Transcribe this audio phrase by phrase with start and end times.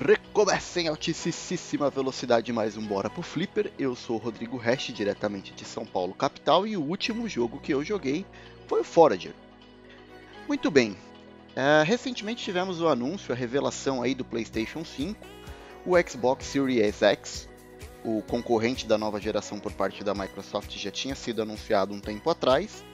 [0.00, 3.72] Recomeça em altíssima velocidade mais um Bora pro Flipper.
[3.76, 7.74] Eu sou o Rodrigo Hash, diretamente de São Paulo, capital, e o último jogo que
[7.74, 8.24] eu joguei
[8.68, 9.32] foi o Forager.
[10.46, 10.96] Muito bem,
[11.56, 15.18] é, recentemente tivemos o anúncio, a revelação aí do PlayStation 5,
[15.84, 17.48] o Xbox Series X,
[18.04, 22.30] o concorrente da nova geração por parte da Microsoft já tinha sido anunciado um tempo
[22.30, 22.84] atrás,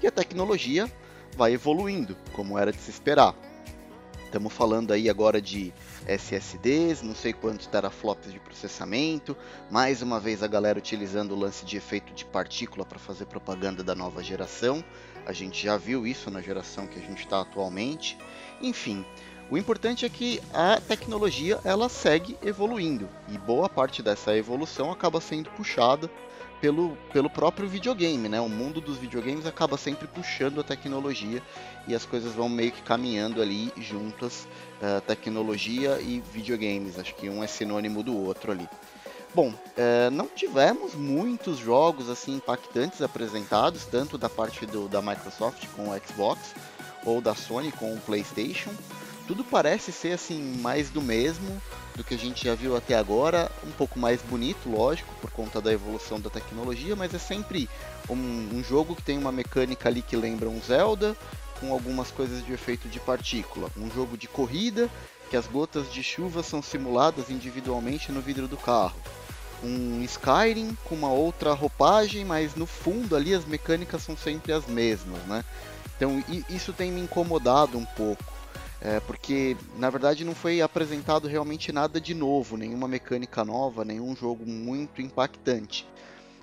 [0.00, 0.88] e a tecnologia
[1.36, 3.34] vai evoluindo, como era de se esperar.
[4.26, 5.72] Estamos falando aí agora de
[6.06, 9.36] SSDs, não sei quantos teraflops de processamento,
[9.70, 13.84] mais uma vez a galera utilizando o lance de efeito de partícula para fazer propaganda
[13.84, 14.84] da nova geração.
[15.24, 18.18] A gente já viu isso na geração que a gente está atualmente.
[18.60, 19.06] Enfim,
[19.50, 25.20] o importante é que a tecnologia ela segue evoluindo e boa parte dessa evolução acaba
[25.20, 26.10] sendo puxada
[26.60, 28.40] pelo, pelo próprio videogame, né?
[28.40, 31.42] O mundo dos videogames acaba sempre puxando a tecnologia
[31.86, 34.48] e as coisas vão meio que caminhando ali juntas,
[34.80, 36.98] uh, tecnologia e videogames.
[36.98, 38.68] Acho que um é sinônimo do outro ali.
[39.34, 45.66] Bom, uh, não tivemos muitos jogos assim impactantes apresentados, tanto da parte do, da Microsoft
[45.76, 46.54] com o Xbox
[47.04, 48.70] ou da Sony com o PlayStation.
[49.26, 51.60] Tudo parece ser assim mais do mesmo
[51.96, 55.60] do que a gente já viu até agora, um pouco mais bonito, lógico, por conta
[55.60, 57.68] da evolução da tecnologia, mas é sempre
[58.08, 61.16] um, um jogo que tem uma mecânica ali que lembra um Zelda,
[61.58, 63.70] com algumas coisas de efeito de partícula.
[63.76, 64.90] Um jogo de corrida,
[65.30, 69.00] que as gotas de chuva são simuladas individualmente no vidro do carro.
[69.62, 74.66] Um Skyrim com uma outra roupagem, mas no fundo ali as mecânicas são sempre as
[74.66, 75.42] mesmas, né?
[75.96, 78.35] Então isso tem me incomodado um pouco.
[78.80, 84.14] É, porque na verdade não foi apresentado realmente nada de novo, nenhuma mecânica nova, nenhum
[84.14, 85.86] jogo muito impactante.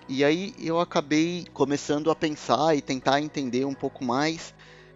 [0.09, 4.53] E aí eu acabei começando a pensar e tentar entender um pouco mais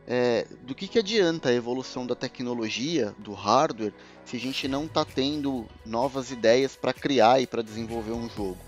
[0.07, 3.93] é, do que, que adianta a evolução da tecnologia, do hardware,
[4.25, 8.66] se a gente não está tendo novas ideias para criar e para desenvolver um jogo.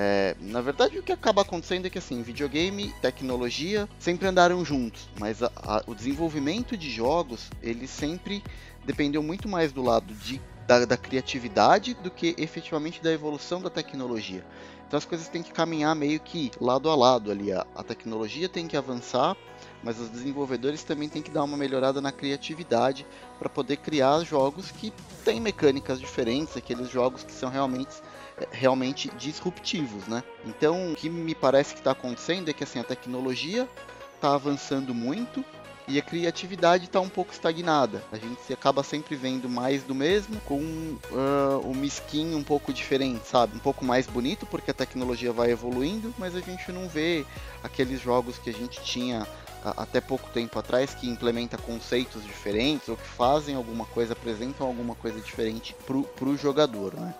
[0.00, 5.08] É, na verdade, o que acaba acontecendo é que assim, videogame tecnologia sempre andaram juntos,
[5.18, 8.40] mas a, a, o desenvolvimento de jogos ele sempre
[8.84, 13.68] dependeu muito mais do lado de, da, da, criatividade do que efetivamente da evolução da
[13.68, 14.46] tecnologia.
[14.86, 17.50] Então as coisas têm que caminhar meio que lado a lado ali.
[17.50, 19.36] A, a tecnologia tem que avançar,
[19.82, 23.04] mas os desenvolvedores também têm que dar uma melhorada na criatividade
[23.36, 24.92] para poder criar jogos que
[25.24, 28.00] têm mecânicas diferentes, aqueles jogos que são realmente
[28.50, 30.22] realmente disruptivos, né?
[30.44, 33.68] Então, o que me parece que está acontecendo é que assim a tecnologia
[34.16, 35.44] está avançando muito
[35.88, 38.04] e a criatividade está um pouco estagnada.
[38.12, 43.26] A gente acaba sempre vendo mais do mesmo, com uh, uma skin um pouco diferente,
[43.26, 43.56] sabe?
[43.56, 47.24] Um pouco mais bonito, porque a tecnologia vai evoluindo, mas a gente não vê
[47.62, 49.26] aqueles jogos que a gente tinha
[49.64, 54.94] até pouco tempo atrás que implementa conceitos diferentes ou que fazem alguma coisa, apresentam alguma
[54.94, 57.14] coisa diferente para o jogador, né?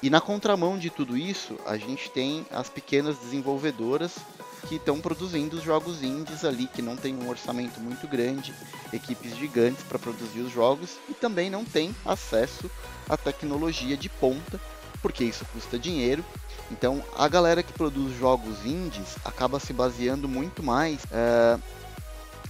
[0.00, 4.16] E na contramão de tudo isso, a gente tem as pequenas desenvolvedoras
[4.68, 8.54] que estão produzindo os jogos indies ali, que não tem um orçamento muito grande,
[8.92, 12.70] equipes gigantes para produzir os jogos e também não tem acesso
[13.08, 14.60] à tecnologia de ponta,
[15.02, 16.24] porque isso custa dinheiro.
[16.70, 21.60] Então a galera que produz jogos indies acaba se baseando muito mais uh,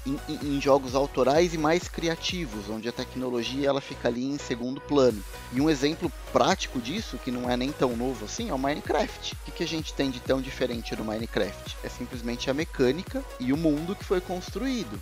[0.08, 4.80] em, em, jogos autorais e mais criativos, onde a tecnologia ela fica ali em segundo
[4.80, 5.22] plano.
[5.52, 9.34] E um exemplo prático disso, que não é nem tão novo assim, é o Minecraft.
[9.34, 11.76] O que, que a gente tem de tão diferente no Minecraft?
[11.82, 15.00] É simplesmente a mecânica e o mundo que foi construído.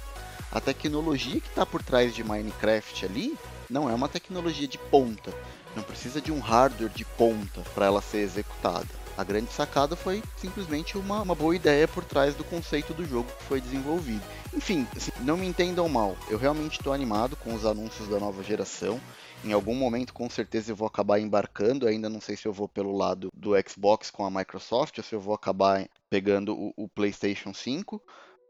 [0.51, 3.37] A tecnologia que está por trás de Minecraft ali
[3.69, 5.35] não é uma tecnologia de ponta.
[5.75, 9.06] Não precisa de um hardware de ponta para ela ser executada.
[9.17, 13.31] A grande sacada foi simplesmente uma, uma boa ideia por trás do conceito do jogo
[13.39, 14.23] que foi desenvolvido.
[14.55, 18.43] Enfim, assim, não me entendam mal, eu realmente estou animado com os anúncios da nova
[18.43, 19.01] geração.
[19.45, 21.87] Em algum momento, com certeza, eu vou acabar embarcando.
[21.87, 25.15] Ainda não sei se eu vou pelo lado do Xbox com a Microsoft ou se
[25.15, 28.03] eu vou acabar pegando o, o PlayStation 5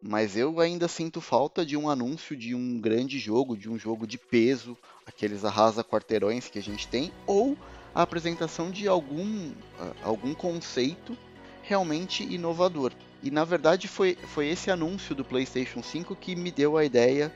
[0.03, 4.07] mas eu ainda sinto falta de um anúncio de um grande jogo, de um jogo
[4.07, 7.57] de peso, aqueles arrasa quarteirões que a gente tem, ou
[7.97, 11.17] a apresentação de algum, ah, algum conceito
[11.63, 12.93] realmente inovador.
[13.23, 17.33] E na verdade foi, foi esse anúncio do PlayStation 5 que me deu a ideia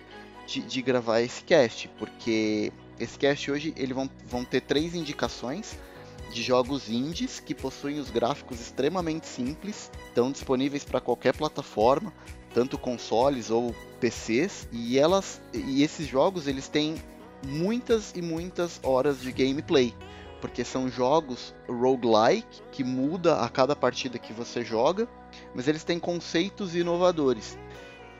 [0.46, 5.78] de, de gravar esse cast, porque esse cast hoje eles vão, vão ter três indicações
[6.30, 12.12] de jogos indies que possuem os gráficos extremamente simples, estão disponíveis para qualquer plataforma,
[12.52, 16.96] tanto consoles ou PCs, e elas e esses jogos eles têm
[17.46, 19.94] muitas e muitas horas de gameplay
[20.40, 25.08] porque são jogos roguelike que muda a cada partida que você joga,
[25.54, 27.58] mas eles têm conceitos inovadores.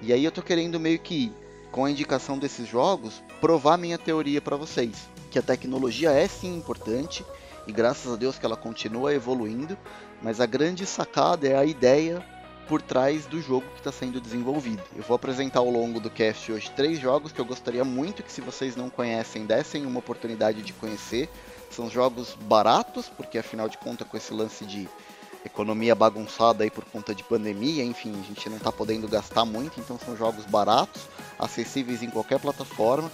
[0.00, 1.32] E aí eu tô querendo meio que
[1.70, 5.08] com a indicação desses jogos provar minha teoria para vocês.
[5.31, 7.25] que a tecnologia é sim importante
[7.67, 9.78] e graças a Deus que ela continua evoluindo,
[10.20, 12.25] mas a grande sacada é a ideia
[12.66, 14.82] por trás do jogo que está sendo desenvolvido.
[14.96, 18.32] Eu vou apresentar ao longo do cast hoje três jogos que eu gostaria muito que,
[18.32, 21.28] se vocês não conhecem, dessem uma oportunidade de conhecer.
[21.70, 24.88] São jogos baratos, porque afinal de contas, com esse lance de
[25.44, 29.81] economia bagunçada aí por conta de pandemia, enfim, a gente não está podendo gastar muito,
[29.81, 31.02] então são jogos baratos,
[31.38, 33.11] acessíveis em qualquer plataforma.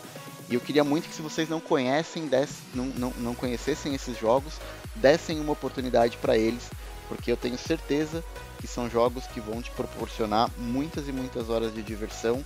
[0.49, 4.19] E eu queria muito que se vocês não conhecem, desse, não, não, não conhecessem esses
[4.19, 4.55] jogos,
[4.95, 6.71] dessem uma oportunidade para eles,
[7.09, 8.25] porque eu tenho certeza
[8.59, 12.45] que são jogos que vão te proporcionar muitas e muitas horas de diversão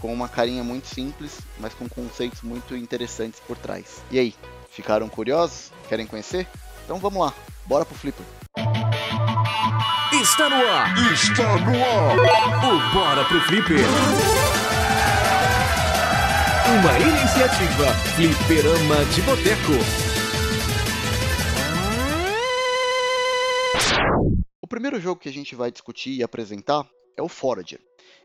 [0.00, 4.02] com uma carinha muito simples, mas com conceitos muito interessantes por trás.
[4.10, 4.34] E aí,
[4.68, 5.72] ficaram curiosos?
[5.88, 6.46] Querem conhecer?
[6.84, 7.34] Então vamos lá,
[7.66, 8.24] bora pro Flipper!
[10.12, 11.12] Está no ar!
[11.12, 12.64] Está no ar!
[12.64, 13.78] O Bora pro Flipper!
[16.68, 19.72] Uma iniciativa Flipperama de Boteco.
[24.62, 26.84] O primeiro jogo que a gente vai discutir e apresentar
[27.16, 27.80] é o Forager.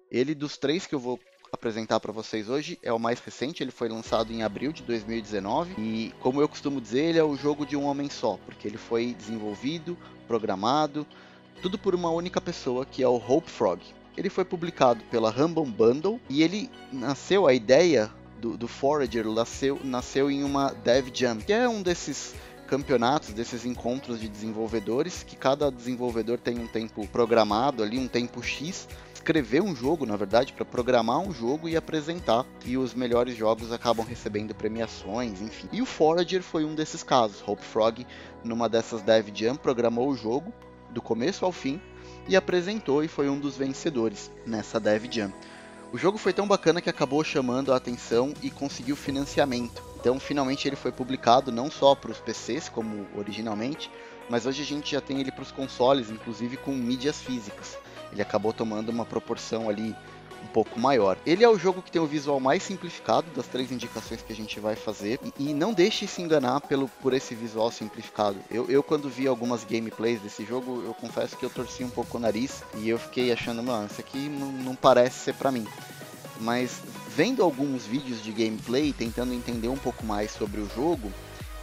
[0.10, 1.20] Ele, dos três que eu vou
[1.54, 5.74] apresentar para vocês hoje, é o mais recente, ele foi lançado em abril de 2019
[5.78, 8.78] e, como eu costumo dizer, ele é o jogo de um homem só, porque ele
[8.78, 11.06] foi desenvolvido, programado,
[11.62, 13.82] tudo por uma única pessoa, que é o Hope Frog.
[14.16, 18.10] Ele foi publicado pela Rumble Bundle e ele nasceu, a ideia
[18.40, 22.34] do, do Forager nasceu, nasceu em uma Dev Jam, que é um desses
[22.66, 28.42] campeonatos, desses encontros de desenvolvedores, que cada desenvolvedor tem um tempo programado ali, um tempo
[28.42, 28.88] X,
[29.22, 33.72] escrever um jogo, na verdade, para programar um jogo e apresentar, e os melhores jogos
[33.72, 35.70] acabam recebendo premiações, enfim.
[35.72, 37.44] E o Forager foi um desses casos.
[37.48, 38.06] Hope Frog,
[38.44, 40.52] numa dessas Dev Jam, programou o jogo
[40.90, 41.80] do começo ao fim
[42.28, 45.32] e apresentou e foi um dos vencedores nessa Dev Jam.
[45.94, 49.84] O jogo foi tão bacana que acabou chamando a atenção e conseguiu financiamento.
[50.00, 53.92] Então, finalmente ele foi publicado não só para os PCs, como originalmente,
[54.28, 57.78] mas hoje a gente já tem ele para os consoles, inclusive com mídias físicas.
[58.12, 59.96] Ele acabou tomando uma proporção ali
[60.44, 61.18] um pouco maior.
[61.26, 64.36] Ele é o jogo que tem o visual mais simplificado das três indicações que a
[64.36, 65.20] gente vai fazer.
[65.38, 68.38] E, e não deixe se enganar pelo, por esse visual simplificado.
[68.50, 72.18] Eu, eu, quando vi algumas gameplays desse jogo, eu confesso que eu torci um pouco
[72.18, 75.66] o nariz e eu fiquei achando, mano, isso aqui não, não parece ser para mim.
[76.40, 76.82] Mas
[77.16, 81.12] vendo alguns vídeos de gameplay, tentando entender um pouco mais sobre o jogo,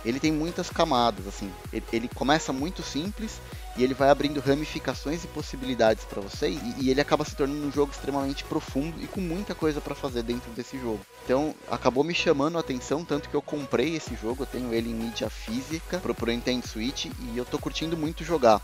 [0.04, 1.50] ele tem muitas camadas, assim.
[1.72, 3.40] Ele, ele começa muito simples
[3.76, 7.66] e ele vai abrindo ramificações e possibilidades para você e, e, ele acaba se tornando
[7.66, 11.00] um jogo extremamente profundo e com muita coisa para fazer dentro desse jogo.
[11.24, 14.90] Então acabou me chamando a atenção tanto que eu comprei esse jogo, eu tenho ele
[14.90, 18.60] em mídia física pro, pro Nintendo Switch e eu tô curtindo muito jogar.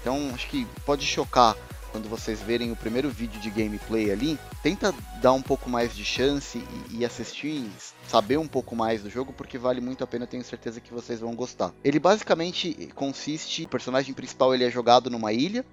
[0.00, 1.56] Então acho que pode chocar
[1.92, 6.04] quando vocês verem o primeiro vídeo de gameplay ali, tenta dar um pouco mais de
[6.04, 7.68] chance e, e assistir,
[8.08, 11.20] saber um pouco mais do jogo, porque vale muito a pena, tenho certeza que vocês
[11.20, 11.72] vão gostar.
[11.84, 15.64] Ele basicamente consiste, o personagem principal ele é jogado numa ilha,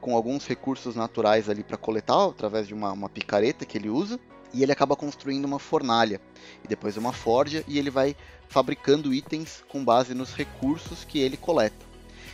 [0.00, 4.18] com alguns recursos naturais ali para coletar, através de uma, uma picareta que ele usa,
[4.54, 6.20] e ele acaba construindo uma fornalha,
[6.64, 8.16] e depois uma forja, e ele vai
[8.48, 11.84] fabricando itens com base nos recursos que ele coleta.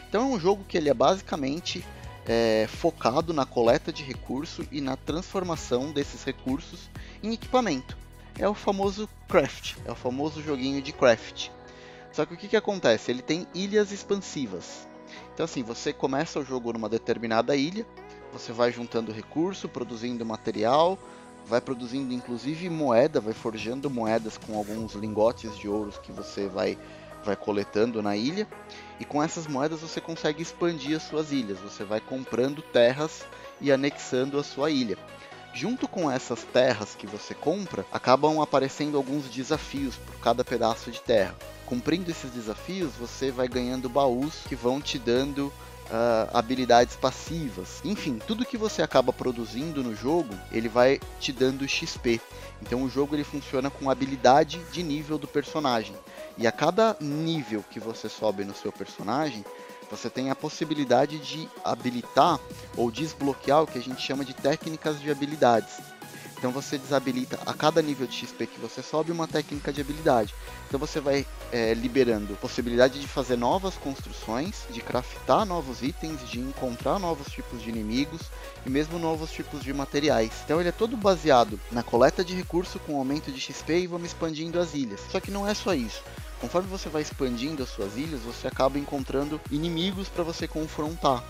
[0.08, 1.84] Então é um jogo que ele é basicamente
[2.26, 6.88] é, focado na coleta de recurso e na transformação desses recursos
[7.22, 7.96] em equipamento.
[8.38, 11.48] É o famoso craft, é o famoso joguinho de craft.
[12.12, 13.10] Só que o que, que acontece?
[13.10, 14.86] Ele tem ilhas expansivas.
[15.34, 17.86] Então assim, você começa o jogo numa determinada ilha,
[18.32, 20.98] você vai juntando recurso, produzindo material,
[21.46, 26.78] vai produzindo inclusive moeda, vai forjando moedas com alguns lingotes de ouros que você vai
[27.24, 28.46] vai coletando na ilha
[29.00, 31.58] e com essas moedas você consegue expandir as suas ilhas.
[31.60, 33.24] Você vai comprando terras
[33.60, 34.98] e anexando a sua ilha.
[35.54, 41.00] Junto com essas terras que você compra, acabam aparecendo alguns desafios por cada pedaço de
[41.00, 41.34] terra.
[41.66, 45.52] Cumprindo esses desafios, você vai ganhando baús que vão te dando
[45.86, 47.80] uh, habilidades passivas.
[47.84, 52.20] Enfim, tudo que você acaba produzindo no jogo, ele vai te dando XP.
[52.60, 55.94] Então o jogo ele funciona com habilidade de nível do personagem.
[56.38, 59.44] E a cada nível que você sobe no seu personagem,
[59.90, 62.40] você tem a possibilidade de habilitar
[62.76, 65.74] ou desbloquear o que a gente chama de técnicas de habilidades.
[66.42, 70.34] Então você desabilita a cada nível de XP que você sobe uma técnica de habilidade.
[70.66, 76.40] Então você vai é, liberando possibilidade de fazer novas construções, de craftar novos itens, de
[76.40, 78.22] encontrar novos tipos de inimigos
[78.66, 80.32] e mesmo novos tipos de materiais.
[80.44, 84.08] Então ele é todo baseado na coleta de recurso com aumento de XP e vamos
[84.08, 84.98] expandindo as ilhas.
[85.12, 86.02] Só que não é só isso.
[86.40, 91.22] Conforme você vai expandindo as suas ilhas, você acaba encontrando inimigos para você confrontar.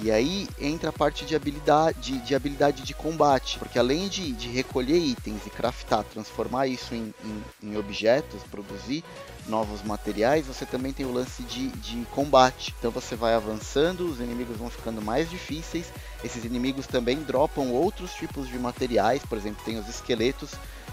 [0.00, 4.32] E aí entra a parte de habilidade de, de habilidade de combate, porque além de,
[4.32, 9.04] de, recolher itens e craftar, transformar isso em, em, em, objetos, produzir
[9.46, 12.74] novos materiais, você também tem o lance de, de combate.
[12.78, 15.92] Então você vai avançando, os inimigos vão ficando mais difíceis.
[16.24, 20.50] Esses inimigos também dropam outros tipos de materiais, por exemplo, tem os esqueletos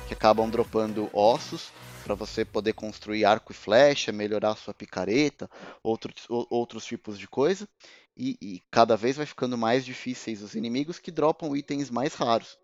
[0.08, 1.72] que acabam dropando ossos
[2.04, 5.50] para você poder construir arco e flecha, melhorar sua picareta,
[5.84, 7.68] outros, outros tipos de coisa.
[8.18, 12.58] E, e, cada vez vai ficando mais difíceis os inimigos que dropam itens mais raros.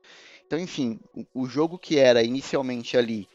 [0.46, 3.27] Então, enfim, o, o jogo que era inicialmente ali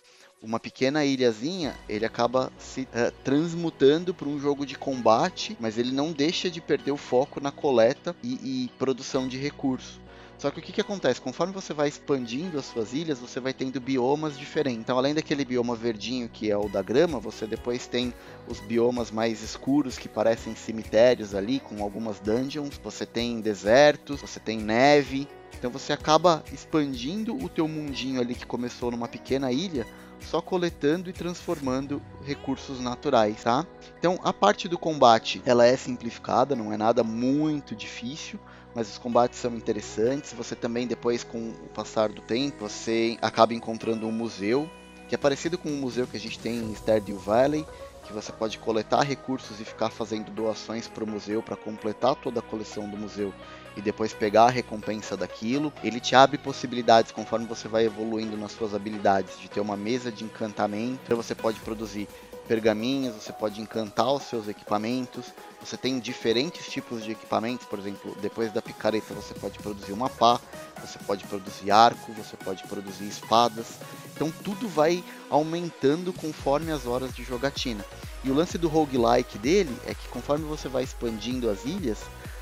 [0.42, 5.92] uma pequena ilhazinha, ele acaba se uh, transmutando para um jogo de combate, mas ele
[5.92, 10.01] não deixa de perder o foco na coleta e, e produção de recursos.
[10.43, 11.21] Só que o que, que acontece?
[11.21, 14.81] Conforme você vai expandindo as suas ilhas, você vai tendo biomas diferentes.
[14.81, 18.13] Então, além daquele bioma verdinho que é o da grama, você depois tem
[18.49, 22.77] os biomas mais escuros que parecem cemitérios ali, com algumas dungeons.
[22.83, 25.29] Você tem desertos, você tem neve.
[25.57, 29.87] Então você acaba expandindo o teu mundinho ali que começou numa pequena ilha,
[30.19, 33.65] só coletando e transformando recursos naturais, tá?
[33.97, 38.41] Então a parte do combate, ela é simplificada, não é nada muito difícil
[38.75, 40.33] mas os combates são interessantes.
[40.33, 44.69] Você também, depois, com o passar do tempo, você acaba encontrando um museu,
[45.09, 47.67] que é parecido com o museu que a gente tem em Stardew Valley,
[48.05, 52.41] que você pode coletar recursos e ficar fazendo doações para o museu para completar toda
[52.41, 53.33] a coleção do museu
[53.76, 55.73] e depois pegar a recompensa daquilo.
[55.83, 60.11] Ele te abre possibilidades conforme você vai evoluindo nas suas habilidades, de ter uma mesa
[60.11, 62.09] de encantamento, então você pode produzir
[62.47, 65.27] pergaminhos, você pode encantar os seus equipamentos.
[65.61, 70.11] Você tem diferentes tipos de equipamentos, por exemplo, depois da picareta você pode produzir uma
[70.11, 70.41] pá,
[70.81, 73.79] você pode produzir arco, você pode produzir espadas.
[74.15, 77.85] Então tudo vai aumentando conforme as horas de jogatina.
[78.25, 81.99] E o lance do roguelike dele é que conforme você vai expandindo as ilhas,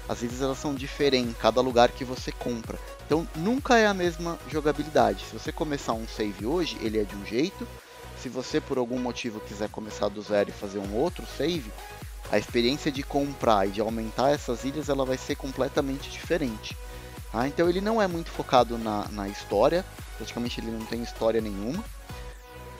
[0.09, 2.79] as ilhas elas são diferentes em cada lugar que você compra.
[3.07, 5.25] Então nunca é a mesma jogabilidade.
[5.25, 7.67] Se você começar um save hoje, ele é de um jeito,
[8.21, 11.73] se você por algum motivo quiser começar do zero e fazer um outro save,
[12.31, 16.77] a experiência de comprar e de aumentar essas ilhas ela vai ser completamente diferente.
[17.33, 19.85] Ah, então ele não é muito focado na, na história,
[20.17, 21.83] praticamente ele não tem história nenhuma,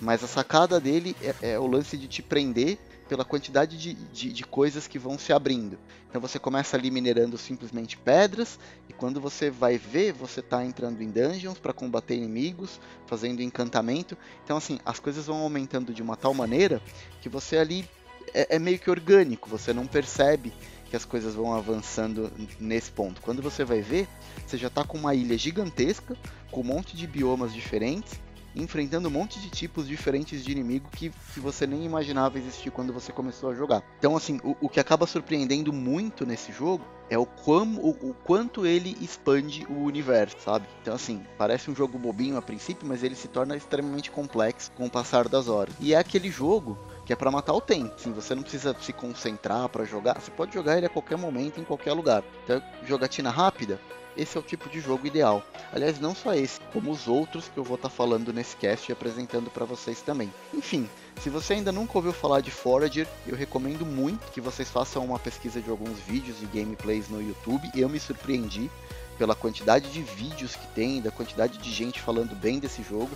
[0.01, 2.79] mas a sacada dele é, é o lance de te prender
[3.11, 5.77] pela quantidade de, de, de, coisas que vão se abrindo.
[6.09, 8.57] Então você começa ali minerando simplesmente pedras,
[8.89, 14.17] e quando você vai ver, você está entrando em dungeons para combater inimigos, fazendo encantamento.
[14.45, 16.81] Então, assim, as coisas vão aumentando de uma tal maneira
[17.21, 17.85] que você ali
[18.33, 20.53] é, é meio que orgânico, você não percebe
[20.89, 23.21] que as coisas vão avançando nesse ponto.
[23.21, 24.07] Quando você vai ver,
[24.47, 26.17] você já está com uma ilha gigantesca,
[26.49, 28.21] com um monte de biomas diferentes
[28.55, 32.93] enfrentando um monte de tipos diferentes de inimigo que, que você nem imaginava existir quando
[32.93, 33.83] você começou a jogar.
[33.99, 38.15] Então, assim, o, o que acaba surpreendendo muito nesse jogo é o, quão, o, o,
[38.25, 40.67] quanto ele expande o universo, sabe?
[40.81, 44.87] Então, assim, parece um jogo bobinho a princípio, mas ele se torna extremamente complexo com
[44.87, 45.75] o passar das horas.
[45.81, 47.93] E é aquele jogo que é para matar o tempo.
[47.97, 51.61] Assim, você não precisa se concentrar para jogar, você pode jogar ele a qualquer momento,
[51.61, 52.23] em qualquer lugar.
[52.45, 53.81] Então, jogatina rápida,
[54.17, 55.43] esse é o tipo de jogo ideal.
[55.73, 58.91] Aliás, não só esse, como os outros que eu vou estar tá falando nesse cast
[58.91, 60.33] e apresentando para vocês também.
[60.53, 60.89] Enfim,
[61.21, 65.19] se você ainda nunca ouviu falar de Forager, eu recomendo muito que vocês façam uma
[65.19, 67.71] pesquisa de alguns vídeos e gameplays no YouTube.
[67.75, 68.71] Eu me surpreendi
[69.19, 73.11] pela quantidade de vídeos que tem, da quantidade de gente falando bem desse jogo.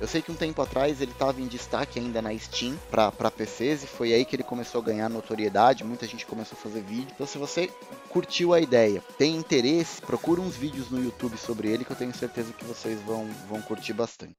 [0.00, 3.84] Eu sei que um tempo atrás ele estava em destaque ainda na Steam para PCs
[3.84, 7.08] e foi aí que ele começou a ganhar notoriedade, muita gente começou a fazer vídeo.
[7.14, 7.70] Então se você
[8.08, 12.14] curtiu a ideia, tem interesse, procura uns vídeos no YouTube sobre ele que eu tenho
[12.14, 14.34] certeza que vocês vão, vão curtir bastante.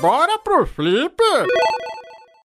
[0.00, 1.16] Bora pro flip!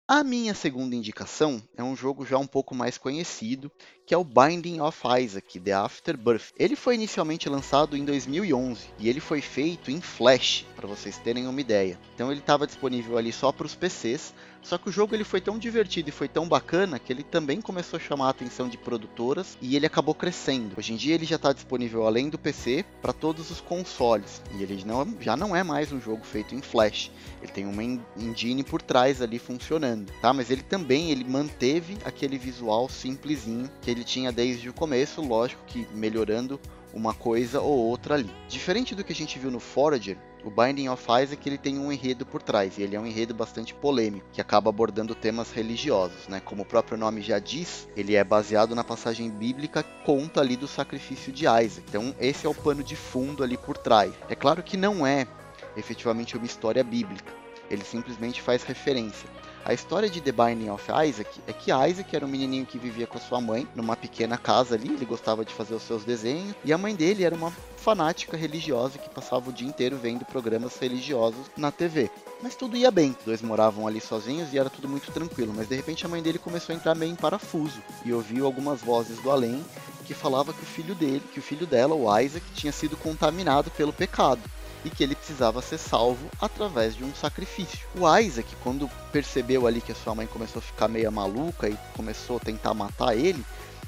[0.07, 3.71] A minha segunda indicação é um jogo já um pouco mais conhecido,
[4.05, 6.53] que é o Binding of Isaac: The Afterbirth.
[6.59, 11.47] Ele foi inicialmente lançado em 2011 e ele foi feito em Flash, para vocês terem
[11.47, 11.99] uma ideia.
[12.13, 14.31] Então ele estava disponível ali só para os PCs,
[14.65, 17.61] só que o jogo ele foi tão divertido e foi tão bacana que ele também
[17.61, 20.73] começou a chamar a atenção de produtoras e ele acabou crescendo.
[20.75, 24.63] Hoje em dia ele já está disponível além do PC para todos os consoles e
[24.63, 27.11] ele não, já não é mais um jogo feito em Flash.
[27.43, 27.83] Ele tem uma
[28.17, 30.33] engine por trás ali funcionando, tá?
[30.33, 35.61] Mas ele também ele manteve aquele visual simplesinho que ele tinha desde o começo, lógico
[35.67, 36.59] que melhorando
[36.91, 38.31] uma coisa ou outra ali.
[38.47, 41.91] Diferente do que a gente viu no Forager, o Binding of Isaac ele tem um
[41.91, 46.27] enredo por trás, e ele é um enredo bastante polêmico, que acaba abordando temas religiosos,
[46.27, 46.39] né?
[46.39, 50.55] Como o próprio nome já diz, ele é baseado na passagem bíblica que conta ali
[50.55, 51.83] do sacrifício de Isaac.
[51.89, 54.13] Então esse é o pano de fundo ali por trás.
[54.29, 55.27] É claro que não é
[55.75, 57.33] efetivamente uma história bíblica,
[57.69, 59.34] ele simplesmente faz referência.
[59.65, 63.07] A história de The Binding of Isaac é que Isaac era um menininho que vivia
[63.07, 66.55] com a sua mãe numa pequena casa ali, ele gostava de fazer os seus desenhos,
[66.63, 70.77] e a mãe dele era uma fanática religiosa que passava o dia inteiro vendo programas
[70.77, 72.11] religiosos na TV.
[72.43, 73.15] Mas tudo ia bem.
[73.17, 75.51] Os dois moravam ali sozinhos e era tudo muito tranquilo.
[75.55, 78.81] Mas de repente a mãe dele começou a entrar meio em parafuso e ouviu algumas
[78.81, 79.63] vozes do além
[80.05, 83.69] que falava que o filho dele, que o filho dela, o Isaac, tinha sido contaminado
[83.71, 84.41] pelo pecado
[84.85, 87.87] e que ele precisava ser salvo através de um sacrifício.
[87.99, 91.77] O Isaac, quando percebeu ali que a sua mãe começou a ficar meio maluca e
[91.93, 93.43] começou a tentar matar ele,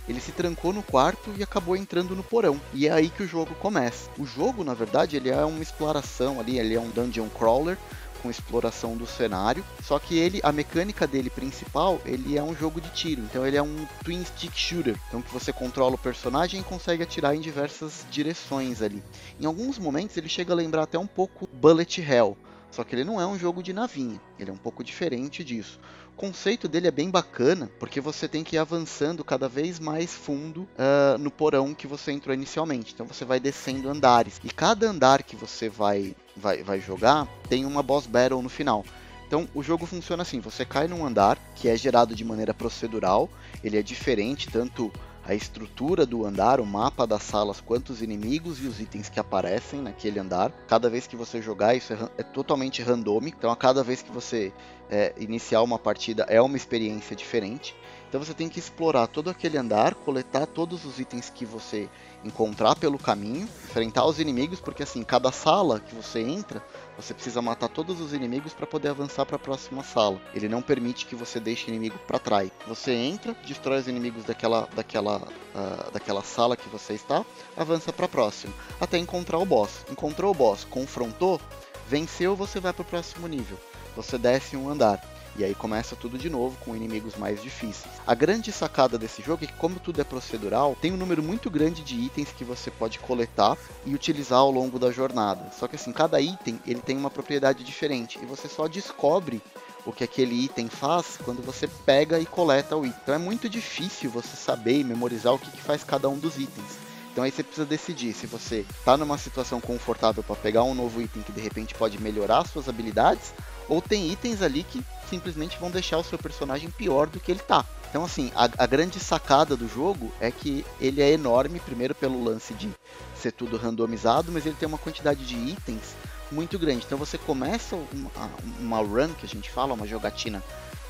[0.09, 2.59] ele se trancou no quarto e acabou entrando no porão.
[2.73, 4.09] E é aí que o jogo começa.
[4.17, 7.77] O jogo, na verdade, ele é uma exploração ali, ele é um dungeon crawler
[8.17, 9.63] com exploração do cenário.
[9.83, 13.21] Só que ele, a mecânica dele principal, ele é um jogo de tiro.
[13.21, 14.95] Então ele é um twin stick shooter.
[15.07, 19.03] Então que você controla o personagem e consegue atirar em diversas direções ali.
[19.39, 22.37] Em alguns momentos ele chega a lembrar até um pouco Bullet Hell.
[22.71, 25.79] Só que ele não é um jogo de navinha, ele é um pouco diferente disso.
[26.13, 30.13] O conceito dele é bem bacana, porque você tem que ir avançando cada vez mais
[30.13, 32.93] fundo uh, no porão que você entrou inicialmente.
[32.93, 34.41] Então você vai descendo andares.
[34.43, 38.85] E cada andar que você vai, vai, vai jogar tem uma boss battle no final.
[39.27, 43.29] Então o jogo funciona assim: você cai num andar que é gerado de maneira procedural,
[43.63, 44.91] ele é diferente tanto
[45.27, 49.81] a estrutura do andar, o mapa das salas, quantos inimigos e os itens que aparecem
[49.81, 50.53] naquele andar.
[50.69, 53.37] Cada vez que você jogar, isso é, é totalmente randômico.
[53.37, 54.53] Então, a cada vez que você
[54.89, 57.75] é, iniciar uma partida, é uma experiência diferente.
[58.07, 61.89] Então, você tem que explorar todo aquele andar, coletar todos os itens que você
[62.23, 66.63] encontrar pelo caminho, enfrentar os inimigos, porque assim, cada sala que você entra,
[66.97, 70.19] você precisa matar todos os inimigos para poder avançar para a próxima sala.
[70.33, 72.49] Ele não permite que você deixe inimigo para trás.
[72.67, 77.23] Você entra, destrói os inimigos daquela, daquela, uh, daquela sala que você está,
[77.55, 79.85] avança para a próxima, até encontrar o boss.
[79.91, 81.39] Encontrou o boss, confrontou,
[81.87, 83.57] venceu, você vai para o próximo nível.
[83.95, 85.16] Você desce um andar.
[85.37, 87.93] E aí começa tudo de novo com inimigos mais difíceis.
[88.07, 91.49] A grande sacada desse jogo é que como tudo é procedural, tem um número muito
[91.49, 95.51] grande de itens que você pode coletar e utilizar ao longo da jornada.
[95.51, 99.39] Só que assim, cada item ele tem uma propriedade diferente e você só descobre
[99.85, 102.99] o que aquele item faz quando você pega e coleta o item.
[103.03, 106.37] Então é muito difícil você saber e memorizar o que, que faz cada um dos
[106.37, 106.87] itens.
[107.11, 111.01] Então aí você precisa decidir se você está numa situação confortável para pegar um novo
[111.01, 113.33] item que de repente pode melhorar suas habilidades
[113.67, 117.39] ou tem itens ali que simplesmente vão deixar o seu personagem pior do que ele
[117.39, 117.65] tá.
[117.89, 122.21] Então, assim, a, a, grande sacada do jogo é que ele é enorme, primeiro pelo
[122.21, 122.69] lance de
[123.15, 125.95] ser tudo randomizado, mas ele tem uma quantidade de itens
[126.29, 126.83] muito grande.
[126.85, 128.11] Então, você começa uma,
[128.59, 130.43] uma run, que a gente fala, uma jogatina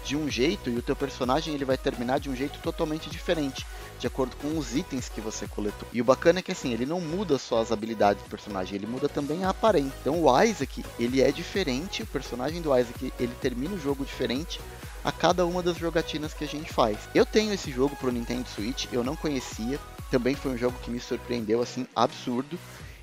[0.08, 3.65] de um jeito e o teu personagem ele vai terminar de um jeito totalmente diferente,
[4.00, 5.88] de acordo com os itens que você coletou.
[5.91, 8.88] E o bacana é que assim, ele não muda só as habilidades do personagem, ele
[8.88, 9.93] muda também a aparência.
[10.00, 14.62] Então o Isaac, ele é diferente, o personagem do Isaac, ele termina o jogo diferente
[15.04, 16.98] a cada uma das jogatinas que a gente faz.
[17.13, 19.78] Eu tenho esse jogo pro Nintendo Switch, eu não conhecia,
[20.10, 22.58] também foi um jogo que me surpreendeu assim absurdo.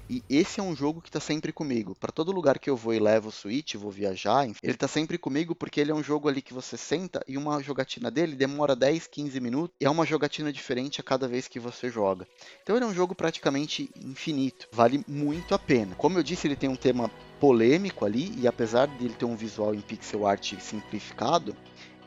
[0.09, 1.95] E esse é um jogo que está sempre comigo.
[1.99, 4.88] Para todo lugar que eu vou e levo o Switch, vou viajar, enfim, ele está
[4.88, 8.37] sempre comigo porque ele é um jogo ali que você senta e uma jogatina dele
[8.37, 12.27] demora 10, 15 minutos e é uma jogatina diferente a cada vez que você joga.
[12.62, 14.69] Então ele é um jogo praticamente infinito.
[14.73, 15.95] Vale muito a pena.
[15.95, 19.37] Como eu disse, ele tem um tema polêmico ali e apesar de ele ter um
[19.37, 21.55] visual em pixel art simplificado,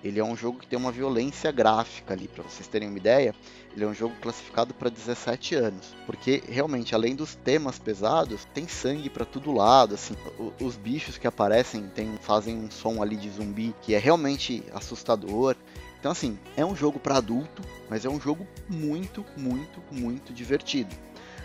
[0.03, 3.33] ele é um jogo que tem uma violência gráfica ali, para vocês terem uma ideia.
[3.75, 8.67] Ele é um jogo classificado para 17 anos, porque realmente além dos temas pesados, tem
[8.67, 10.15] sangue para todo lado, assim,
[10.61, 15.55] os bichos que aparecem tem, fazem um som ali de zumbi que é realmente assustador.
[15.99, 20.95] Então assim, é um jogo para adulto, mas é um jogo muito, muito, muito divertido.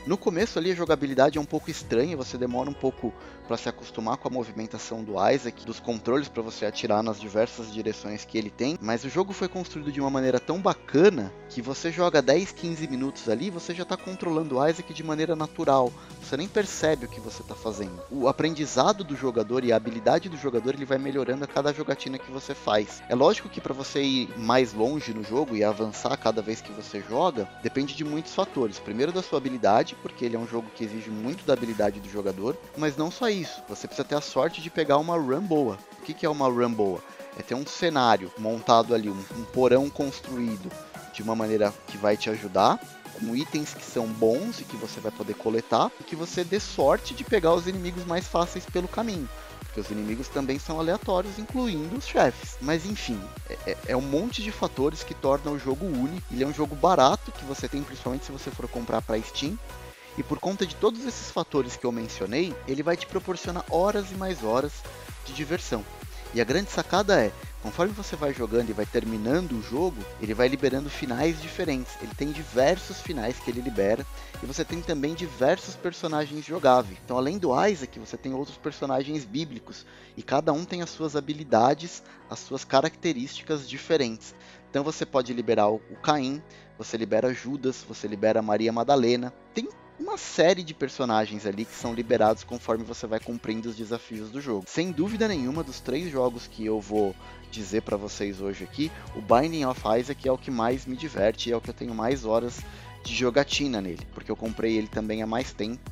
[0.06, 3.12] No começo ali a jogabilidade é um pouco estranha, você demora um pouco
[3.46, 7.72] para se acostumar com a movimentação do Isaac, dos controles para você atirar nas diversas
[7.72, 11.60] direções que ele tem, mas o jogo foi construído de uma maneira tão bacana que
[11.60, 15.92] você joga 10, 15 minutos ali, você já está controlando o Isaac de maneira natural.
[16.22, 18.00] Você nem percebe o que você está fazendo.
[18.10, 22.18] O aprendizado do jogador e a habilidade do jogador ele vai melhorando a cada jogatina
[22.18, 23.02] que você faz.
[23.08, 26.72] É lógico que para você ir mais longe no jogo e avançar cada vez que
[26.72, 28.78] você joga, depende de muitos fatores.
[28.78, 32.08] Primeiro da sua habilidade porque ele é um jogo que exige muito da habilidade do
[32.08, 35.78] jogador, mas não só isso, você precisa ter a sorte de pegar uma run boa.
[35.98, 37.02] O que, que é uma run boa?
[37.38, 40.70] É ter um cenário montado ali, um, um porão construído
[41.12, 42.78] de uma maneira que vai te ajudar,
[43.18, 46.58] com itens que são bons e que você vai poder coletar, e que você dê
[46.58, 49.28] sorte de pegar os inimigos mais fáceis pelo caminho
[49.72, 52.58] porque os inimigos também são aleatórios, incluindo os chefes.
[52.60, 53.18] Mas enfim,
[53.48, 56.22] é, é, é, um monte de fatores que tornam o jogo único.
[56.30, 59.58] Ele é um jogo barato que você tem, principalmente se você for comprar para Steam.
[60.16, 64.10] E por conta de todos esses fatores que eu mencionei, ele vai te proporcionar horas
[64.10, 64.72] e mais horas
[65.24, 65.84] de diversão.
[66.34, 70.34] E a grande sacada é, Conforme você vai jogando e vai terminando o jogo, ele
[70.34, 71.94] vai liberando finais diferentes.
[72.02, 74.04] Ele tem diversos finais que ele libera
[74.42, 76.98] e você tem também diversos personagens jogáveis.
[77.04, 81.14] Então, além do Isaac, você tem outros personagens bíblicos e cada um tem as suas
[81.14, 84.34] habilidades, as suas características diferentes.
[84.68, 86.42] Então, você pode liberar o Caim,
[86.76, 89.32] você libera Judas, você libera Maria Madalena.
[89.54, 89.68] Tem
[90.02, 94.40] uma série de personagens ali que são liberados conforme você vai cumprindo os desafios do
[94.40, 94.64] jogo.
[94.66, 97.14] Sem dúvida nenhuma, dos três jogos que eu vou
[97.52, 101.48] dizer para vocês hoje aqui, o Binding of Isaac é o que mais me diverte
[101.48, 102.60] e é o que eu tenho mais horas
[103.04, 105.88] de jogatina nele, porque eu comprei ele também há mais tempo.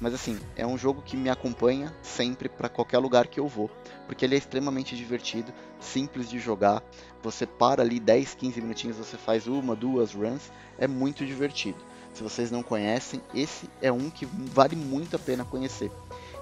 [0.00, 3.70] Mas assim, é um jogo que me acompanha sempre para qualquer lugar que eu vou,
[4.06, 6.82] porque ele é extremamente divertido, simples de jogar.
[7.22, 11.91] Você para ali 10, 15 minutinhos, você faz uma, duas runs, é muito divertido.
[12.12, 15.90] Se vocês não conhecem, esse é um que vale muito a pena conhecer.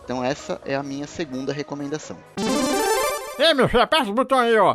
[0.05, 2.19] Então essa é a minha segunda recomendação.
[3.39, 4.75] Ei, meu filho, aperta o botão aí, ó.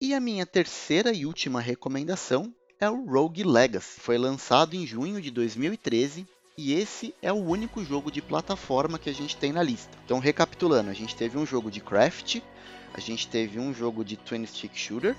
[0.00, 4.00] E a minha terceira e última recomendação é o Rogue Legacy.
[4.00, 6.26] Foi lançado em junho de 2013
[6.58, 9.96] e esse é o único jogo de plataforma que a gente tem na lista.
[10.04, 12.40] Então, recapitulando, a gente teve um jogo de craft,
[12.94, 15.14] a gente teve um jogo de twin stick shooter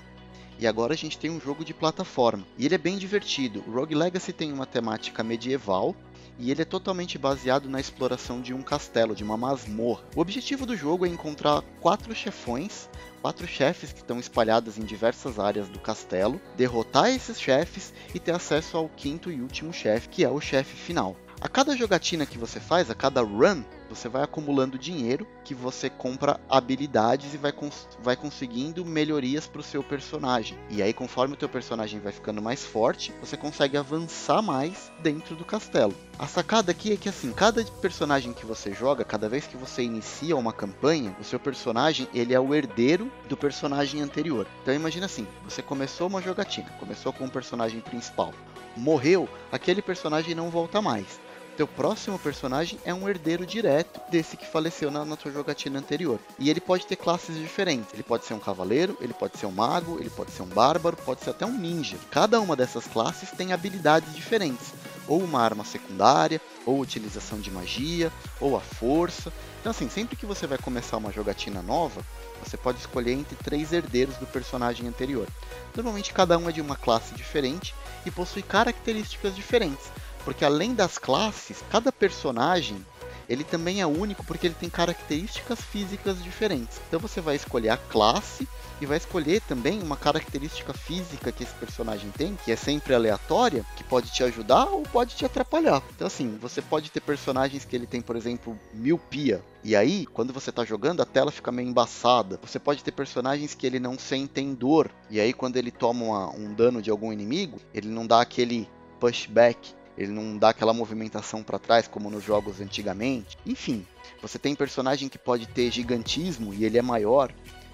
[0.58, 2.46] e agora a gente tem um jogo de plataforma.
[2.56, 3.62] E ele é bem divertido.
[3.66, 5.94] O Rogue Legacy tem uma temática medieval
[6.38, 10.04] e ele é totalmente baseado na exploração de um castelo, de uma masmorra.
[10.14, 12.88] O objetivo do jogo é encontrar quatro chefões,
[13.20, 18.32] quatro chefes que estão espalhados em diversas áreas do castelo, derrotar esses chefes e ter
[18.32, 21.16] acesso ao quinto e último chefe, que é o chefe final.
[21.40, 25.88] A cada jogatina que você faz, a cada run, você vai acumulando dinheiro que você
[25.88, 30.58] compra habilidades e vai, cons vai conseguindo melhorias para o seu personagem.
[30.70, 35.34] E aí, conforme o teu personagem vai ficando mais forte, você consegue avançar mais dentro
[35.34, 35.94] do castelo.
[36.18, 39.82] A sacada aqui é que assim, cada personagem que você joga, cada vez que você
[39.82, 44.46] inicia uma campanha, o seu personagem ele é o herdeiro do personagem anterior.
[44.62, 48.34] Então imagina assim, você começou uma jogatina, começou com o personagem principal,
[48.76, 51.20] morreu, aquele personagem não volta mais
[51.58, 56.20] teu próximo personagem é um herdeiro direto desse que faleceu na, na tua jogatina anterior.
[56.38, 57.92] E ele pode ter classes diferentes.
[57.92, 60.96] Ele pode ser um cavaleiro, ele pode ser um mago, ele pode ser um bárbaro,
[60.96, 61.96] pode ser até um ninja.
[62.12, 64.72] Cada uma dessas classes tem habilidades diferentes.
[65.08, 69.32] Ou uma arma secundária, ou utilização de magia, ou a força.
[69.58, 72.02] Então assim, sempre que você vai começar uma jogatina nova,
[72.44, 75.26] você pode escolher entre três herdeiros do personagem anterior.
[75.74, 77.74] Normalmente cada um é de uma classe diferente
[78.06, 79.90] e possui características diferentes
[80.28, 82.84] porque além das classes, cada personagem
[83.30, 86.78] ele também é único porque ele tem características físicas diferentes.
[86.86, 88.46] Então você vai escolher a classe
[88.78, 93.64] e vai escolher também uma característica física que esse personagem tem, que é sempre aleatória,
[93.74, 95.82] que pode te ajudar ou pode te atrapalhar.
[95.96, 99.42] Então assim, você pode ter personagens que ele tem, por exemplo, miopia.
[99.64, 102.38] E aí, quando você está jogando, a tela fica meio embaçada.
[102.42, 104.90] Você pode ter personagens que ele não sentem dor.
[105.08, 108.68] E aí, quando ele toma uma, um dano de algum inimigo, ele não dá aquele
[109.00, 113.36] pushback ele não dá aquela movimentação para trás como nos jogos antigamente.
[113.44, 113.84] Enfim,
[114.22, 117.32] você tem personagem que pode ter gigantismo e ele é maior,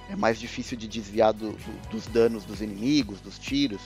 [0.09, 3.83] é mais difícil de desviar do, do, dos danos dos inimigos, dos tiros.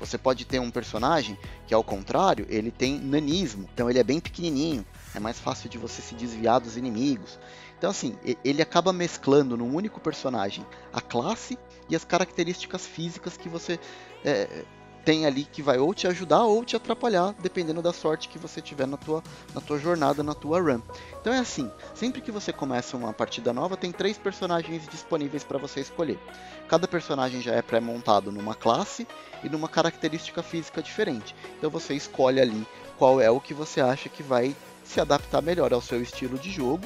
[0.00, 4.18] Você pode ter um personagem que, ao contrário, ele tem nanismo, então ele é bem
[4.20, 7.38] pequenininho, é mais fácil de você se desviar dos inimigos.
[7.78, 11.56] Então, assim, ele acaba mesclando num único personagem a classe
[11.88, 13.78] e as características físicas que você
[14.24, 14.64] é,
[15.06, 18.60] tem ali que vai ou te ajudar ou te atrapalhar, dependendo da sorte que você
[18.60, 19.22] tiver na tua,
[19.54, 20.80] na tua jornada, na tua run.
[21.20, 25.58] Então é assim, sempre que você começa uma partida nova, tem três personagens disponíveis para
[25.58, 26.18] você escolher.
[26.66, 29.06] Cada personagem já é pré-montado numa classe
[29.44, 31.36] e numa característica física diferente.
[31.56, 32.66] Então você escolhe ali
[32.98, 36.50] qual é o que você acha que vai se adaptar melhor ao seu estilo de
[36.50, 36.84] jogo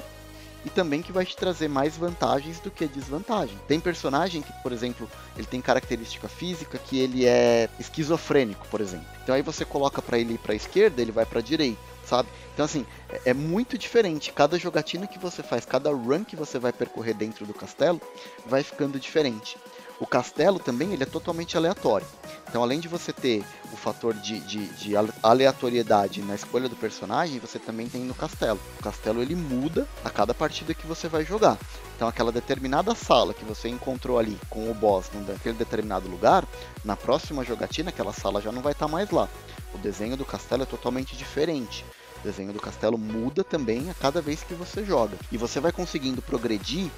[0.64, 3.59] e também que vai te trazer mais vantagens do que desvantagem.
[3.66, 9.07] Tem personagem que, por exemplo, ele tem característica física que ele é esquizofrênico, por exemplo.
[9.23, 12.29] Então aí você coloca para ele ir para esquerda, ele vai para direita, sabe?
[12.53, 14.33] Então assim, é, é muito diferente.
[14.33, 18.01] Cada jogatina que você faz, cada run que você vai percorrer dentro do castelo,
[18.46, 19.57] vai ficando diferente.
[20.01, 22.07] O castelo também ele é totalmente aleatório.
[22.49, 27.39] Então, além de você ter o fator de, de, de, aleatoriedade na escolha do personagem,
[27.39, 28.59] você também tem no castelo.
[28.79, 31.59] O castelo ele muda a cada partida que você vai jogar.
[31.95, 36.49] Então, aquela determinada sala que você encontrou ali com o boss naquele determinado lugar,
[36.83, 39.29] na próxima jogatina aquela sala já não vai estar tá mais lá.
[39.75, 41.85] O desenho do castelo é totalmente diferente.
[42.21, 45.17] O desenho do castelo muda também a cada vez que você joga.
[45.31, 46.91] E você vai conseguindo progredir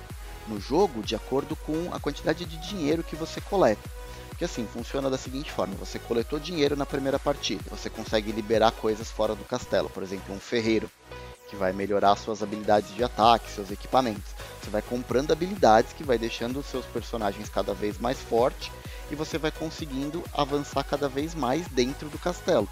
[0.49, 3.89] no jogo de acordo com a quantidade de dinheiro que você coleta.
[4.29, 8.73] Porque assim, funciona da seguinte forma: você coletou dinheiro na primeira partida, você consegue liberar
[8.73, 10.91] coisas fora do castelo, por exemplo, um ferreiro,
[11.49, 14.35] que vai melhorar suas habilidades de ataque, seus equipamentos.
[14.61, 18.71] Você vai comprando habilidades que vai deixando os seus personagens cada vez mais fortes
[19.11, 22.69] e você vai conseguindo avançar cada vez mais dentro do castelo.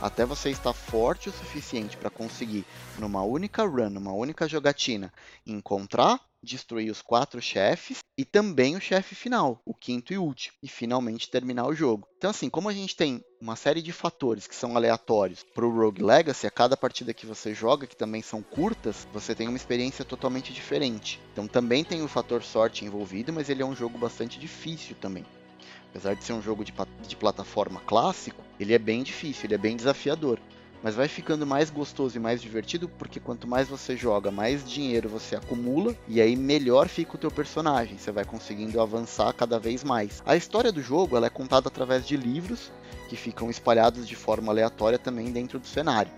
[0.00, 2.64] Até você estar forte o suficiente para conseguir,
[2.98, 5.12] numa única run, numa única jogatina,
[5.46, 10.68] encontrar destruir os quatro chefes e também o chefe final, o quinto e último, e
[10.68, 12.08] finalmente terminar o jogo.
[12.16, 15.70] Então, assim, como a gente tem uma série de fatores que são aleatórios para o
[15.70, 19.56] Rogue Legacy, a cada partida que você joga, que também são curtas, você tem uma
[19.56, 21.20] experiência totalmente diferente.
[21.32, 25.26] Então, também tem o fator sorte envolvido, mas ele é um jogo bastante difícil também.
[25.90, 26.72] Apesar de ser um jogo de,
[27.06, 30.40] de plataforma clássico, ele é bem difícil, ele é bem desafiador
[30.82, 35.08] mas vai ficando mais gostoso e mais divertido porque quanto mais você joga, mais dinheiro
[35.08, 39.82] você acumula e aí melhor fica o teu personagem, você vai conseguindo avançar cada vez
[39.82, 40.22] mais.
[40.26, 42.70] A história do jogo ela é contada através de livros
[43.08, 46.12] que ficam espalhados de forma aleatória também dentro do cenário.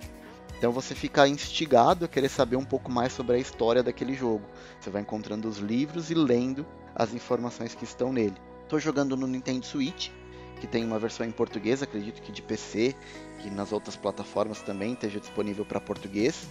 [0.58, 4.42] Então você fica instigado a querer saber um pouco mais sobre a história daquele jogo.
[4.80, 8.34] Você vai encontrando os livros e lendo as informações que estão nele.
[8.64, 10.10] Estou jogando no Nintendo Switch,
[10.58, 12.94] que tem uma versão em português, acredito que de PC
[13.38, 16.48] que nas outras plataformas também esteja disponível para português.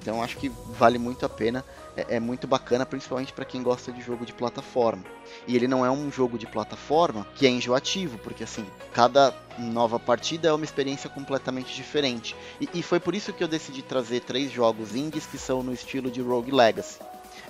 [0.00, 1.64] Então acho que vale muito a pena,
[1.96, 5.02] é, é muito bacana, principalmente para quem gosta de jogo de plataforma.
[5.46, 9.98] E ele não é um jogo de plataforma que é enjoativo, porque assim, cada nova
[9.98, 12.36] partida é uma experiência completamente diferente.
[12.60, 15.72] E, e foi por isso que eu decidi trazer três jogos indies que são no
[15.72, 17.00] estilo de Rogue Legacy.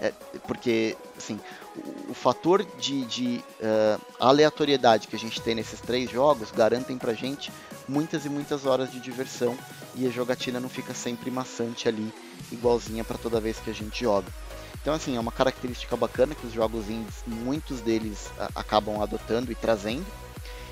[0.00, 0.12] É,
[0.46, 1.40] porque, assim,
[1.76, 6.96] o, o fator de, de uh, aleatoriedade que a gente tem nesses três jogos garantem
[6.96, 7.52] pra gente
[7.88, 9.56] muitas e muitas horas de diversão
[9.94, 12.12] e a jogatina não fica sempre maçante ali,
[12.52, 14.28] igualzinha para toda vez que a gente joga.
[14.80, 19.50] Então, assim, é uma característica bacana que os jogos indies, muitos deles uh, acabam adotando
[19.50, 20.06] e trazendo.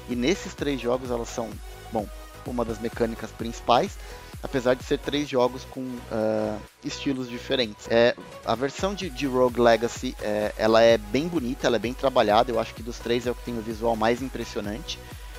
[0.09, 1.51] E nesses três jogos elas são,
[1.93, 2.07] bom,
[2.47, 3.99] uma das mecânicas principais,
[4.43, 7.87] apesar de ser três jogos com uh, estilos diferentes.
[7.91, 11.95] É, a versão de, de Rogue Legacy, é, ela é bem bonita, ela é bem
[11.95, 14.99] trabalhada, eu acho que dos três é o que tem o visual mais impressionante,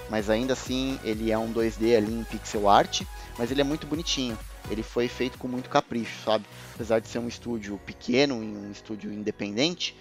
[0.10, 3.04] mas ainda assim ele é um 2D ali em pixel art,
[3.38, 4.38] mas ele é muito bonitinho.
[4.70, 6.46] Ele foi feito com muito capricho, sabe?
[6.76, 9.96] Apesar de ser um estúdio pequeno, um estúdio independente,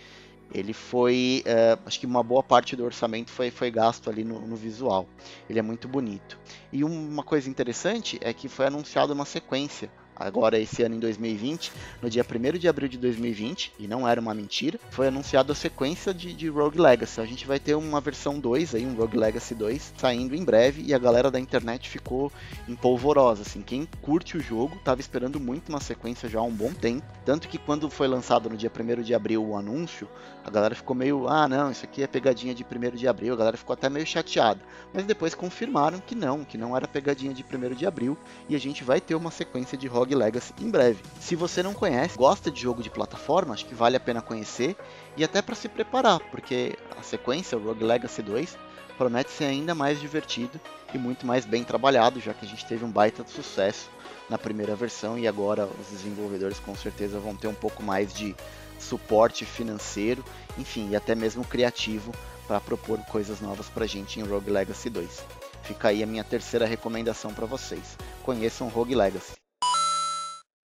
[0.52, 4.40] ele foi, uh, acho que uma boa parte do orçamento foi, foi gasto ali no,
[4.40, 5.06] no, visual.
[5.48, 6.38] Ele é muito bonito.
[6.72, 11.72] E uma coisa interessante é que foi anunciada uma sequência agora esse ano em 2020,
[12.00, 15.54] no dia 1 de abril de 2020, e não era uma mentira, foi anunciada a
[15.54, 17.20] sequência de, de Rogue Legacy.
[17.20, 20.82] A gente vai ter uma versão 2 aí, um Rogue Legacy 2, saindo em breve,
[20.82, 22.32] e a galera da internet ficou
[22.66, 26.72] empolvorosa, assim, quem curte o jogo estava esperando muito uma sequência já há um bom
[26.72, 30.08] tempo, tanto que quando foi lançado no dia 1 de abril o anúncio,
[30.44, 33.36] a galera ficou meio, ah não, isso aqui é pegadinha de 1 de abril, a
[33.36, 34.60] galera ficou até meio chateada,
[34.94, 38.16] mas depois confirmaram que não, que não era pegadinha de 1 de abril,
[38.48, 41.02] e a gente vai ter uma sequência de Rogue Rogue Legacy em breve.
[41.20, 44.76] Se você não conhece, gosta de jogo de plataforma, acho que vale a pena conhecer
[45.16, 48.56] e até para se preparar, porque a sequência, Rogue Legacy 2,
[48.96, 50.60] promete ser ainda mais divertido
[50.94, 53.90] e muito mais bem trabalhado, já que a gente teve um baita de sucesso
[54.30, 58.32] na primeira versão e agora os desenvolvedores com certeza vão ter um pouco mais de
[58.78, 60.24] suporte financeiro,
[60.56, 62.12] enfim, e até mesmo criativo
[62.46, 65.24] para propor coisas novas para gente em Rogue Legacy 2.
[65.64, 67.98] Fica aí a minha terceira recomendação para vocês.
[68.22, 69.45] Conheçam Rogue Legacy.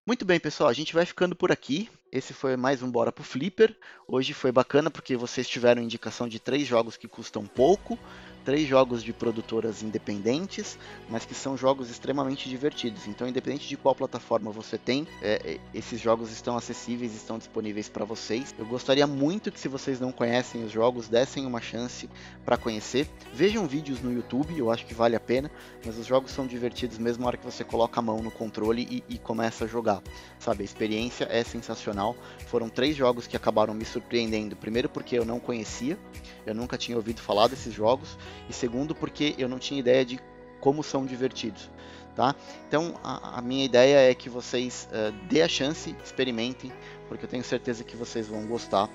[0.09, 1.87] Muito bem, pessoal, a gente vai ficando por aqui.
[2.11, 3.77] Esse foi mais um Bora pro Flipper.
[4.07, 7.95] Hoje foi bacana porque vocês tiveram indicação de três jogos que custam pouco,
[8.43, 10.77] três jogos de produtoras independentes,
[11.09, 13.07] mas que são jogos extremamente divertidos.
[13.07, 17.89] Então, independente de qual plataforma você tem, é, é esses jogos estão acessíveis, estão disponíveis
[17.89, 18.53] para vocês.
[18.57, 22.09] Eu gostaria muito que, se vocês não conhecem os jogos, dessem uma chance
[22.45, 23.07] para conhecer.
[23.33, 25.51] Vejam vídeos no YouTube, eu acho que vale a pena,
[25.85, 28.87] mas os jogos são divertidos mesmo na hora que você coloca a mão no controle
[28.89, 30.01] e, e começa a jogar.
[30.39, 32.15] Sabe, a experiência é sensacional.
[32.47, 34.55] Foram três jogos que acabaram me surpreendendo.
[34.55, 35.97] Primeiro, porque eu não conhecia,
[36.45, 38.17] eu nunca tinha ouvido falar desses jogos
[38.49, 40.19] e segundo porque eu não tinha ideia de
[40.59, 41.69] como são divertidos.
[42.15, 42.35] Tá?
[42.67, 46.71] Então a, a minha ideia é que vocês uh, dê a chance, experimentem,
[47.07, 48.89] porque eu tenho certeza que vocês vão gostar.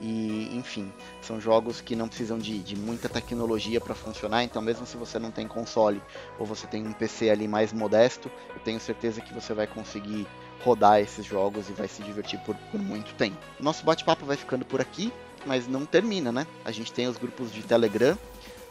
[0.00, 0.92] E enfim,
[1.22, 5.20] são jogos que não precisam de, de muita tecnologia para funcionar, então mesmo se você
[5.20, 6.02] não tem console
[6.38, 10.26] ou você tem um PC ali mais modesto, eu tenho certeza que você vai conseguir
[10.64, 13.38] rodar esses jogos e vai se divertir por, por muito tempo.
[13.60, 15.12] Nosso bate-papo vai ficando por aqui,
[15.46, 16.46] mas não termina, né?
[16.64, 18.18] A gente tem os grupos de Telegram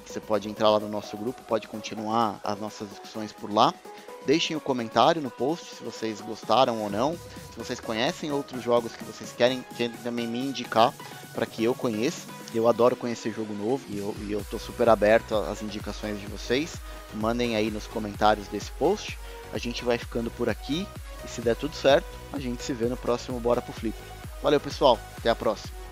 [0.05, 3.73] você pode entrar lá no nosso grupo, pode continuar as nossas discussões por lá.
[4.25, 7.17] Deixem o um comentário no post se vocês gostaram ou não.
[7.51, 10.93] Se vocês conhecem outros jogos que vocês querem, querem também me indicar
[11.33, 12.27] para que eu conheça.
[12.53, 16.27] Eu adoro conhecer jogo novo e eu, e eu tô super aberto às indicações de
[16.27, 16.75] vocês.
[17.13, 19.17] Mandem aí nos comentários desse post.
[19.51, 20.87] A gente vai ficando por aqui
[21.25, 24.03] e se der tudo certo, a gente se vê no próximo Bora pro Flipper.
[24.41, 24.99] Valeu, pessoal.
[25.17, 25.82] Até a próxima.